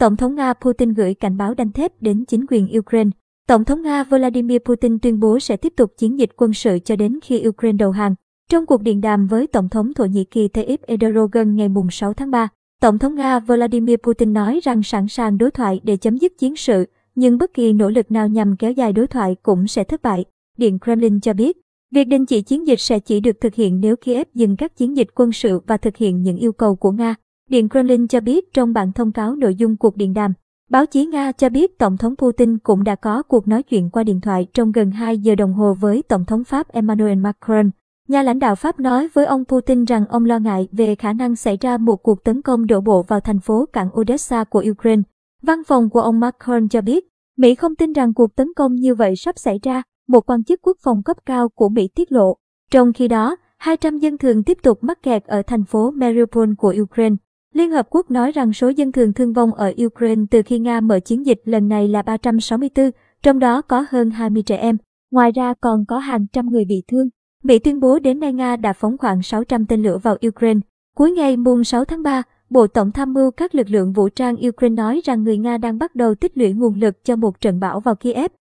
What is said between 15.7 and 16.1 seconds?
để